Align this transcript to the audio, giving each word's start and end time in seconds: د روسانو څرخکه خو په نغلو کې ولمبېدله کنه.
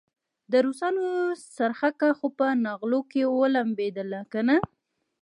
د 0.51 0.53
روسانو 0.65 1.05
څرخکه 1.57 2.09
خو 2.17 2.27
په 2.37 2.47
نغلو 2.65 2.99
کې 3.11 3.21
ولمبېدله 3.39 4.21
کنه. 4.33 4.55